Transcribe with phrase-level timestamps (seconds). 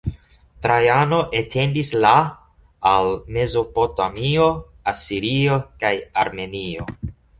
[0.67, 2.13] Trajano etendis la
[2.93, 4.49] al Mezopotamio,
[4.95, 5.93] Asirio kaj
[6.25, 6.89] Armenio.